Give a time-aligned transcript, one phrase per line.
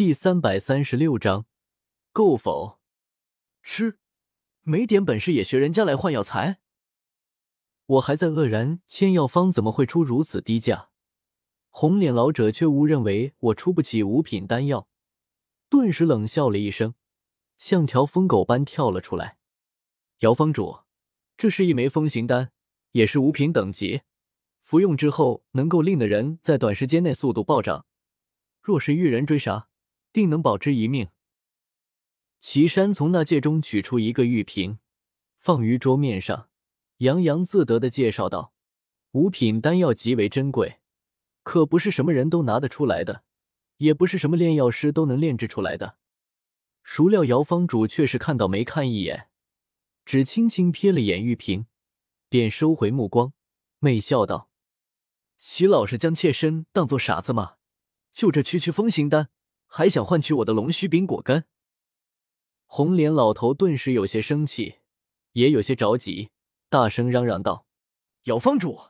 [0.00, 1.44] 第三百三十六章，
[2.10, 2.80] 够否？
[3.62, 3.98] 吃，
[4.62, 6.58] 没点本事也学人家来换药材？
[7.84, 10.88] 我还在愕然，千药方怎么会出如此低价？
[11.68, 14.88] 红脸老者却误认为我出不起五品丹药，
[15.68, 16.94] 顿时冷笑了一声，
[17.58, 19.36] 像条疯狗般跳了出来。
[20.20, 20.78] 姚方主，
[21.36, 22.52] 这是一枚风行丹，
[22.92, 24.00] 也是五品等级，
[24.62, 27.84] 服用之后能够令的人在短时间内速度暴涨，
[28.62, 29.66] 若是遇人追杀，
[30.12, 31.08] 定能保之一命。
[32.38, 34.78] 岐山从那戒中取出一个玉瓶，
[35.38, 36.48] 放于桌面上，
[36.98, 38.52] 洋洋自得的介绍道
[39.12, 40.78] ：“五品丹药极为珍贵。”
[41.42, 43.24] 可不是什么人都拿得出来的，
[43.78, 45.96] 也不是什么炼药师都能炼制出来的。
[46.82, 49.28] 孰料姚方主却是看到没看一眼，
[50.04, 51.66] 只轻轻瞥了眼玉瓶，
[52.28, 53.32] 便收回目光，
[53.78, 54.50] 媚笑道
[55.38, 57.56] ：“齐老是将妾身当做傻子吗？
[58.12, 59.30] 就这区区风行丹，
[59.72, 61.46] 还想换取我的龙须冰果根？”
[62.66, 64.80] 红脸老头顿时有些生气，
[65.32, 66.30] 也有些着急，
[66.68, 67.64] 大声嚷嚷道
[68.24, 68.80] ：“姚方主！”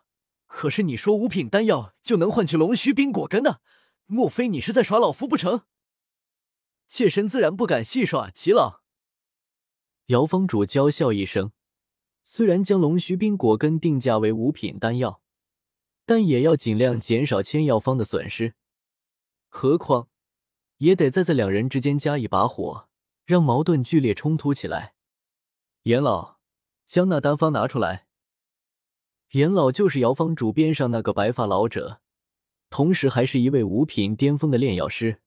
[0.53, 3.61] 可是你说五品丹药就能换取龙须冰果根呢？
[4.07, 5.63] 莫非你是在耍老夫不成？
[6.89, 8.81] 妾身自然不敢戏耍齐老。
[10.07, 11.53] 姚方主娇笑一声，
[12.25, 15.23] 虽然将龙须冰果根定价为五品丹药，
[16.05, 18.55] 但也要尽量减少千药方的损失。
[19.49, 20.09] 何况
[20.81, 22.89] 也得再在两人之间加一把火，
[23.27, 24.95] 让矛盾剧烈冲突起来。
[25.83, 26.39] 严老，
[26.87, 28.07] 将那丹方拿出来。
[29.33, 32.01] 严老就是姚方主边上那个白发老者，
[32.71, 35.21] 同时还是一位五品巅峰的炼药师。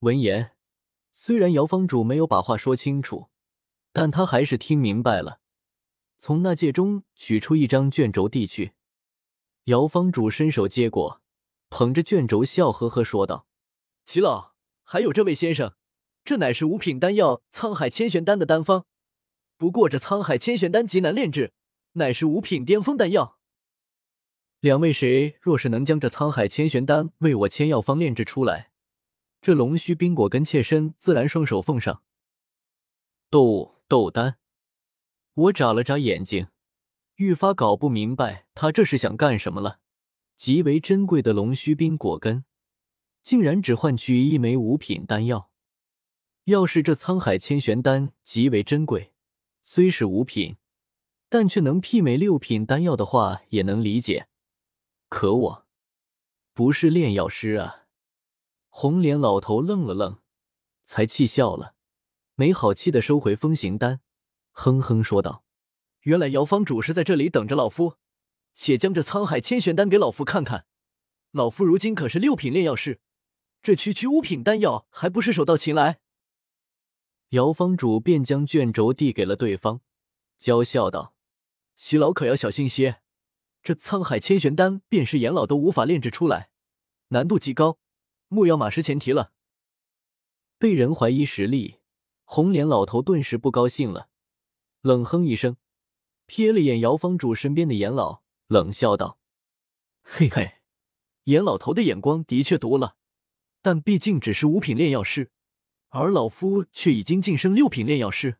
[0.00, 0.56] 闻言，
[1.12, 3.28] 虽然姚方主没有把话说清楚，
[3.92, 5.40] 但他还是听明白了，
[6.18, 8.72] 从那戒中取出一张卷轴递去。
[9.64, 11.22] 姚方主伸手接过，
[11.70, 13.46] 捧着卷轴，笑呵呵说道
[14.04, 14.54] ：“齐老，
[14.90, 15.74] 还有这位先生，
[16.24, 18.86] 这乃是五品丹药沧海千玄丹的丹方。
[19.58, 21.52] 不过这沧海千玄丹极难炼制，
[21.92, 23.38] 乃是五品巅峰丹药。”
[24.60, 28.70] 两位谁若是能将这沧海千玄丹为我千药方炼制出来，
[29.42, 32.02] 这龙须冰果跟妾身自然双手奉上。
[33.28, 34.38] 斗斗丹，
[35.34, 36.46] 我眨了眨眼睛，
[37.16, 39.80] 愈发搞不明白他这是想干什么了。
[40.34, 42.46] 极为珍贵的龙须冰果根，
[43.28, 45.50] 竟然只换取一枚五品丹药。
[46.44, 49.12] 要是这沧海千玄丹极为珍贵，
[49.62, 50.56] 虽是五品，
[51.28, 54.28] 但却能媲美六品丹药的话，也能理解。
[55.10, 55.66] 可我
[56.54, 57.84] 不是炼药师啊！
[58.70, 60.20] 红脸老头愣了愣，
[60.86, 61.74] 才气笑了，
[62.34, 64.00] 没好气的收回风行丹，
[64.52, 65.44] 哼哼说道
[66.04, 67.96] ：“原来姚方主是在这里等着老夫，
[68.54, 70.64] 且将这沧海千玄丹给老夫看看。
[71.32, 73.02] 老夫如今可是六品炼药师，
[73.62, 76.00] 这区区五品丹药还不是手到擒来？”
[77.30, 79.80] 姚方主便将卷轴递给了对方，
[80.38, 81.14] 娇笑道
[81.76, 83.02] ：“齐老可要小心些。”
[83.62, 86.50] 这沧海千玄丹，便是严老都无法炼制出来，
[87.08, 87.78] 难度极高，
[88.28, 89.32] 莫要马失前蹄了。
[90.58, 91.80] 被人怀疑实力，
[92.24, 94.08] 红脸老头顿时不高兴了，
[94.80, 95.56] 冷哼一声，
[96.26, 99.18] 瞥了眼姚方主身边的严老，冷笑道
[100.02, 100.60] ：“嘿嘿，
[101.24, 102.96] 严老头的眼光的确毒了，
[103.62, 105.30] 但毕竟只是五品炼药师，
[105.88, 108.38] 而老夫却已经晋升六品炼药师，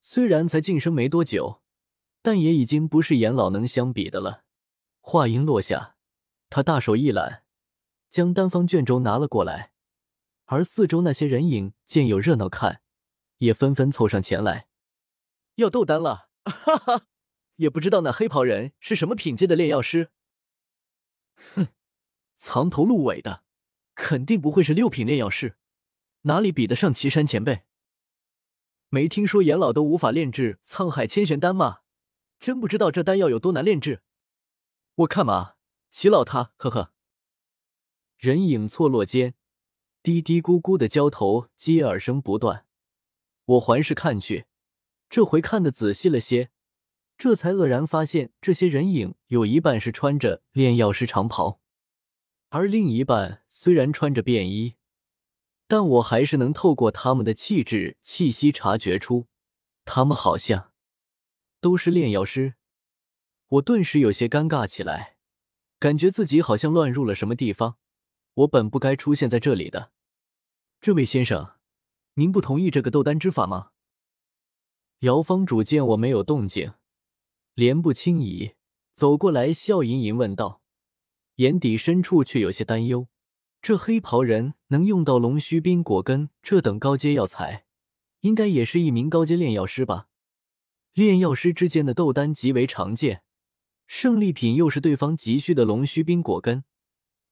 [0.00, 1.62] 虽然才晋升没多久。”
[2.20, 4.42] 但也已经不是严老能相比的了。
[5.00, 5.96] 话音落下，
[6.50, 7.44] 他大手一揽，
[8.10, 9.72] 将丹方卷轴拿了过来。
[10.46, 12.82] 而四周那些人影见有热闹看，
[13.38, 14.68] 也纷纷凑上前来，
[15.54, 16.28] 要斗丹了。
[16.44, 17.06] 哈哈，
[17.54, 20.10] 也不知道那黑袍人是什么品阶的炼药师。
[21.54, 21.68] 哼，
[22.34, 23.44] 藏头露尾的，
[23.98, 25.56] 肯定不会是六品炼药师，
[26.22, 27.64] 哪里比得上岐山前辈？
[28.90, 31.80] 没听说严老都无法炼制沧海千玄丹吗？
[32.38, 34.02] 真不知道这丹药有多难炼制，
[34.94, 35.54] 我看嘛，
[35.90, 36.92] 齐老他，呵呵。
[38.16, 39.34] 人影错落间，
[40.00, 42.66] 嘀嘀咕咕的交头接耳声不断。
[43.46, 44.46] 我环视看去，
[45.10, 46.50] 这回看得仔细了些，
[47.18, 51.60] 这才愕然发现，这些人影有一半是穿着炼药师长袍，
[52.50, 54.76] 而另一半虽然穿着便衣，
[55.66, 59.26] 但我还是能透过他们的气质气息察觉出，
[59.84, 60.72] 他们好像。
[61.60, 62.54] 都是炼药师，
[63.48, 65.16] 我顿时有些尴尬起来，
[65.80, 67.76] 感觉自己好像乱入了什么地方。
[68.34, 69.90] 我本不该出现在这里的。
[70.80, 71.54] 这位先生，
[72.14, 73.72] 您不同意这个斗丹之法吗？
[75.00, 76.74] 姚方主见我没有动静，
[77.54, 78.54] 莲步轻移
[78.94, 80.62] 走过来，笑吟吟问道，
[81.38, 83.08] 眼底深处却有些担忧。
[83.60, 87.64] 这黑袍人能用到龙须冰果根这等高阶药材，
[88.20, 90.08] 应该也是一名高阶炼药师吧？
[90.92, 93.22] 炼药师之间的斗丹极为常见，
[93.86, 96.64] 胜利品又是对方急需的龙须冰果根，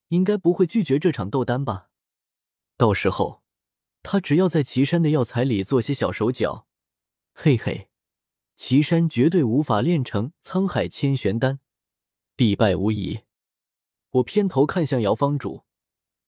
[0.09, 1.89] 应该不会拒绝这场斗丹吧？
[2.77, 3.43] 到时候，
[4.03, 6.69] 他只要在岐山的药材里做些小手脚，
[7.35, 7.89] 嘿嘿，
[8.55, 11.59] 岐山绝对无法炼成沧海千玄丹，
[12.37, 13.26] 必败无疑。
[14.17, 15.65] 我偏头看向姚方主，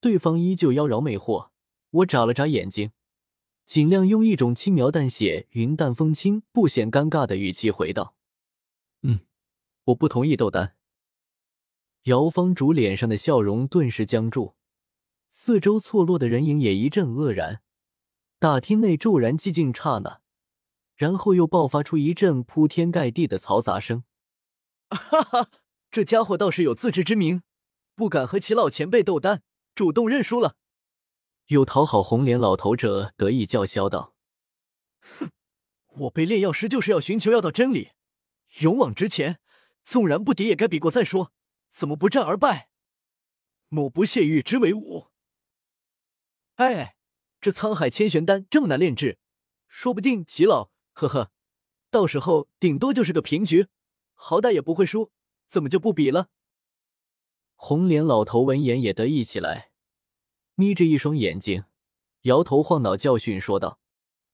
[0.00, 1.50] 对方依旧妖娆魅惑。
[1.90, 2.93] 我眨了眨眼睛，
[3.64, 8.14] 尽量用一种轻描淡写、云淡风轻、不显尴尬的语气回道
[9.02, 9.20] ：“嗯，
[9.85, 10.75] 我不同意斗丹。”
[12.05, 14.55] 姚方主脸上的笑容顿时僵住，
[15.31, 17.62] 四周错落的人影也一阵愕然。
[18.38, 20.20] 大厅内骤然寂静刹那，
[20.94, 24.05] 然后又爆发出一阵铺天盖地的嘈杂声。
[24.90, 25.50] 哈哈，
[25.90, 27.43] 这家伙倒是有自知之明。
[27.99, 29.43] 不敢和齐老前辈斗丹，
[29.75, 30.55] 主动认输了。
[31.47, 34.15] 有讨好红脸老头者得意叫嚣道
[35.03, 35.33] ：“哼，
[36.03, 37.91] 我辈炼药师就是要寻求药道真理，
[38.61, 39.41] 勇往直前，
[39.83, 41.33] 纵然不敌也该比过再说，
[41.71, 42.71] 怎么不战而败？
[43.67, 45.09] 某不屑与之为伍。
[46.55, 46.95] 哎，
[47.41, 49.19] 这沧海千玄丹这么难炼制，
[49.67, 51.33] 说不定齐老，呵呵，
[51.91, 53.67] 到时候顶多就是个平局，
[54.15, 55.11] 好歹也不会输，
[55.49, 56.29] 怎么就不比了？”
[57.61, 59.73] 红脸老头闻言也得意起来，
[60.55, 61.65] 眯着一双眼睛，
[62.23, 63.81] 摇头晃脑教训说道：“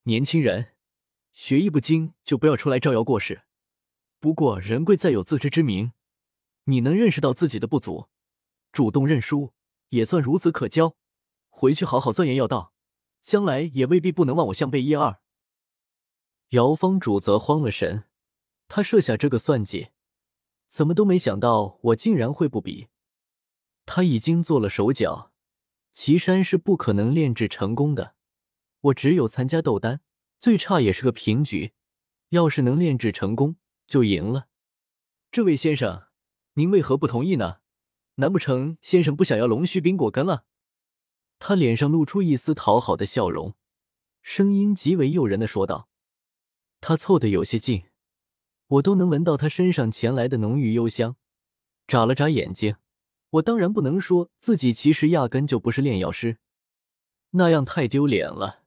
[0.04, 0.74] 年轻人，
[1.32, 3.44] 学艺不精就不要出来招摇过市。
[4.20, 5.92] 不过人贵在有自知之明，
[6.64, 8.08] 你能认识到自己的不足，
[8.70, 9.54] 主动认输，
[9.88, 10.94] 也算孺子可教。
[11.48, 12.74] 回去好好钻研药道，
[13.22, 15.20] 将来也未必不能望我项背一二。”
[16.50, 18.04] 姚方主则慌了神，
[18.68, 19.88] 他设下这个算计，
[20.68, 22.88] 怎么都没想到我竟然会不比。
[23.86, 25.32] 他已经做了手脚，
[25.92, 28.14] 岐山是不可能炼制成功的。
[28.80, 30.00] 我只有参加斗丹，
[30.38, 31.72] 最差也是个平局。
[32.30, 34.48] 要是能炼制成功，就赢了。
[35.30, 36.08] 这位先生，
[36.54, 37.58] 您为何不同意呢？
[38.16, 40.44] 难不成先生不想要龙须冰果根了？
[41.38, 43.54] 他脸上露出一丝讨好的笑容，
[44.22, 45.88] 声音极为诱人的说道。
[46.80, 47.84] 他凑得有些近，
[48.66, 51.16] 我都能闻到他身上前来的浓郁幽香。
[51.86, 52.76] 眨了眨眼睛。
[53.34, 56.38] 我当然不能说自己其实压根就不是炼药师，
[57.30, 58.62] 那样太丢脸了。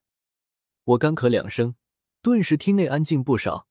[0.83, 1.75] 我干咳两声，
[2.21, 3.67] 顿时厅内安静不少，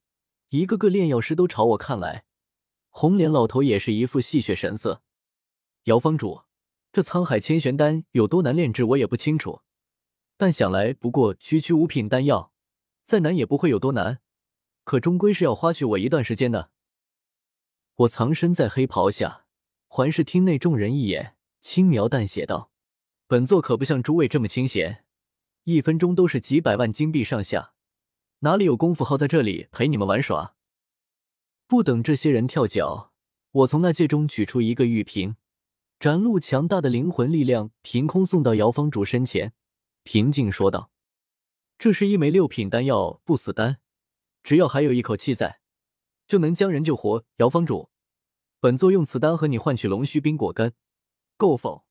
[0.49, 2.25] 一个个炼药师都朝我看来。
[2.89, 5.03] 红脸老头也是一副戏谑神色。
[5.85, 6.45] 姚方主，
[6.93, 9.61] 这沧海千玄丹有多难炼制，我也不清楚，
[10.39, 12.53] 但想来不过区区五品丹药，
[13.05, 14.21] 再难也不会有多难，
[14.85, 16.71] 可终归是要花去我一段时间的。
[17.97, 19.46] 我藏身在黑袍下。
[19.97, 22.71] 环视厅内众人一眼，轻描淡写道
[23.27, 25.07] ：“本座可不像诸位这么清闲，
[25.65, 27.73] 一分钟都是几百万金币上下，
[28.41, 30.55] 哪里有功夫耗在这里陪你们玩耍？”
[31.67, 33.15] 不等这些人跳脚，
[33.53, 35.37] 我从那戒中取出一个玉瓶，
[35.99, 39.55] 展露强大的灵魂力量，凭空送到姚方主身前，
[40.03, 40.91] 平静说道
[41.79, 43.79] ：“这是一枚六品丹药不死丹，
[44.43, 45.61] 只要还有一口气在，
[46.27, 47.25] 就能将人救活。
[47.37, 47.89] 姚方主。”
[48.67, 50.73] 本座用此丹和你换取龙须冰果根，
[51.37, 51.86] 够否？